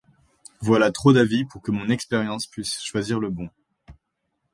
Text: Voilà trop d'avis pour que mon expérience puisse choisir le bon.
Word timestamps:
Voilà 0.61 0.91
trop 0.91 1.13
d'avis 1.13 1.45
pour 1.45 1.61
que 1.61 1.69
mon 1.69 1.87
expérience 1.89 2.47
puisse 2.47 2.81
choisir 2.83 3.19
le 3.19 3.29
bon. 3.29 3.51